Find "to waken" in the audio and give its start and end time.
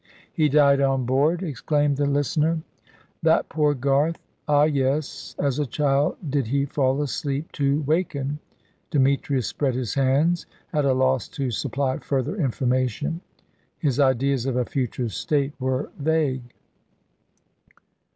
7.51-8.39